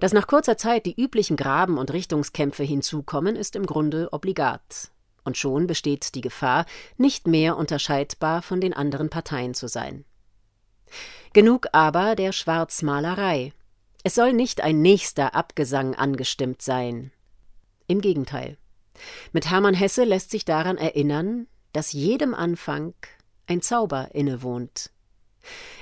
Dass 0.00 0.12
nach 0.12 0.26
kurzer 0.26 0.56
Zeit 0.56 0.84
die 0.84 1.00
üblichen 1.00 1.36
Graben- 1.36 1.78
und 1.78 1.92
Richtungskämpfe 1.92 2.64
hinzukommen, 2.64 3.36
ist 3.36 3.54
im 3.54 3.66
Grunde 3.66 4.12
obligat 4.12 4.90
und 5.24 5.36
schon 5.36 5.66
besteht 5.66 6.14
die 6.14 6.20
Gefahr, 6.20 6.66
nicht 6.96 7.26
mehr 7.26 7.56
unterscheidbar 7.56 8.42
von 8.42 8.60
den 8.60 8.72
anderen 8.72 9.10
Parteien 9.10 9.54
zu 9.54 9.68
sein. 9.68 10.04
Genug 11.32 11.68
aber 11.72 12.16
der 12.16 12.32
Schwarzmalerei. 12.32 13.52
Es 14.02 14.14
soll 14.14 14.32
nicht 14.32 14.62
ein 14.62 14.82
nächster 14.82 15.34
Abgesang 15.34 15.94
angestimmt 15.94 16.62
sein. 16.62 17.12
Im 17.86 18.00
Gegenteil. 18.00 18.56
Mit 19.32 19.50
Hermann 19.50 19.74
Hesse 19.74 20.04
lässt 20.04 20.30
sich 20.30 20.44
daran 20.44 20.76
erinnern, 20.76 21.46
dass 21.72 21.92
jedem 21.92 22.34
Anfang 22.34 22.94
ein 23.46 23.62
Zauber 23.62 24.08
innewohnt. 24.14 24.90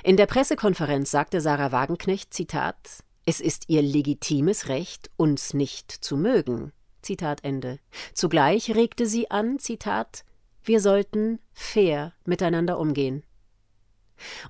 In 0.03 0.17
der 0.17 0.25
Pressekonferenz 0.25 1.11
sagte 1.11 1.41
Sarah 1.41 1.71
Wagenknecht, 1.71 2.33
Zitat, 2.33 3.03
es 3.25 3.39
ist 3.39 3.65
ihr 3.67 3.81
legitimes 3.81 4.69
Recht, 4.69 5.09
uns 5.17 5.53
nicht 5.53 5.91
zu 5.91 6.17
mögen. 6.17 6.71
Zitat 7.01 7.43
Ende. 7.43 7.79
Zugleich 8.13 8.75
regte 8.75 9.05
sie 9.05 9.31
an, 9.31 9.59
Zitat, 9.59 10.23
wir 10.63 10.79
sollten 10.79 11.39
fair 11.53 12.13
miteinander 12.25 12.79
umgehen. 12.79 13.23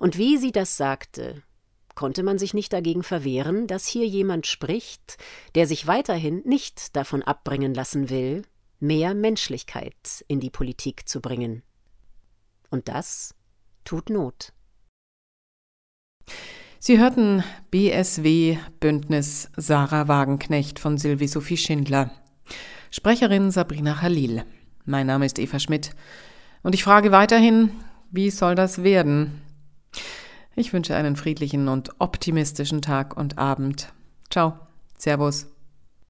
Und 0.00 0.18
wie 0.18 0.36
sie 0.36 0.52
das 0.52 0.76
sagte, 0.76 1.42
konnte 1.94 2.22
man 2.22 2.38
sich 2.38 2.54
nicht 2.54 2.72
dagegen 2.72 3.02
verwehren, 3.02 3.66
dass 3.66 3.86
hier 3.86 4.06
jemand 4.06 4.46
spricht, 4.46 5.18
der 5.54 5.66
sich 5.66 5.86
weiterhin 5.86 6.42
nicht 6.44 6.96
davon 6.96 7.22
abbringen 7.22 7.74
lassen 7.74 8.10
will, 8.10 8.42
mehr 8.78 9.14
Menschlichkeit 9.14 10.24
in 10.26 10.40
die 10.40 10.50
Politik 10.50 11.08
zu 11.08 11.20
bringen. 11.20 11.62
Und 12.70 12.88
das 12.88 13.34
tut 13.84 14.10
Not. 14.10 14.52
Sie 16.78 16.98
hörten 16.98 17.44
BSW 17.70 18.56
Bündnis 18.80 19.50
Sarah 19.56 20.08
Wagenknecht 20.08 20.78
von 20.78 20.96
Sylvie 20.96 21.28
Sophie 21.28 21.58
Schindler. 21.58 22.10
Sprecherin 22.90 23.52
Sabrina 23.52 23.94
Khalil. 23.94 24.42
Mein 24.84 25.06
Name 25.06 25.24
ist 25.24 25.38
Eva 25.38 25.60
Schmidt 25.60 25.90
und 26.62 26.74
ich 26.74 26.82
frage 26.82 27.12
weiterhin, 27.12 27.70
wie 28.10 28.30
soll 28.30 28.56
das 28.56 28.82
werden? 28.82 29.42
Ich 30.56 30.72
wünsche 30.72 30.96
einen 30.96 31.14
friedlichen 31.14 31.68
und 31.68 31.90
optimistischen 32.00 32.82
Tag 32.82 33.16
und 33.16 33.38
Abend. 33.38 33.92
Ciao, 34.28 34.58
Servus. 34.98 35.46